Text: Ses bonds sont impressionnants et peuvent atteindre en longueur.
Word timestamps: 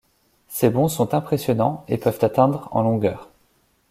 Ses 0.47 0.71
bonds 0.71 0.87
sont 0.87 1.13
impressionnants 1.13 1.85
et 1.87 1.99
peuvent 1.99 2.17
atteindre 2.23 2.67
en 2.71 2.81
longueur. 2.81 3.29